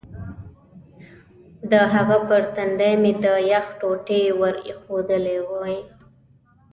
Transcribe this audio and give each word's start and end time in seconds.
د 1.71 1.73
هغه 1.93 2.17
پر 2.27 2.41
تندي 2.55 2.93
مې 3.01 3.11
د 3.23 3.25
یخ 3.51 3.65
ټوټې 3.79 4.21
ور 4.39 4.55
ایښودلې 4.67 5.37
وې. 5.49 5.77